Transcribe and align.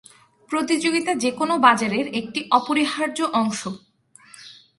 প্রতিযোগিতা 0.49 1.11
যেকোনো 1.15 1.53
বাজারের 1.57 2.05
একটি 2.13 2.39
অপরিহার্য 2.51 3.19
অংশ। 3.33 3.61